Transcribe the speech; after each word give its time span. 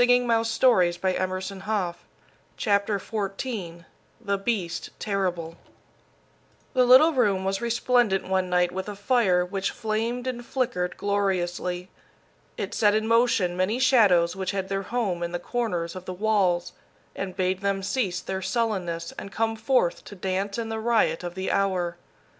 [Illustration: 0.01 0.65
The 0.99 1.11
Beast 1.27 1.61
Terrible] 2.57 3.07
THE 4.23 4.35
BEAST 4.39 4.89
TERRIBLE 4.99 5.57
The 6.73 6.85
little 6.85 7.13
room 7.13 7.45
was 7.45 7.61
resplendent 7.61 8.27
one 8.27 8.49
night 8.49 8.71
with 8.71 8.89
a 8.89 8.95
fire 8.95 9.45
which 9.45 9.69
flamed 9.69 10.25
and 10.25 10.43
flickered 10.43 10.97
gloriously. 10.97 11.91
It 12.57 12.73
set 12.73 12.95
in 12.95 13.07
motion 13.07 13.55
many 13.55 13.77
shadows 13.77 14.35
which 14.35 14.49
had 14.49 14.69
their 14.69 14.81
home 14.89 15.21
in 15.21 15.33
the 15.33 15.37
corners 15.37 15.95
of 15.95 16.05
the 16.05 16.15
walls, 16.15 16.73
and 17.15 17.35
bade 17.37 17.61
them 17.61 17.83
cease 17.83 18.21
their 18.21 18.41
sullenness 18.41 19.11
and 19.19 19.31
come 19.31 19.55
forth 19.55 20.03
to 20.05 20.15
dance 20.15 20.57
in 20.57 20.69
the 20.69 20.79
riot 20.79 21.23
of 21.23 21.35
the 21.35 21.51
hour. 21.51 21.97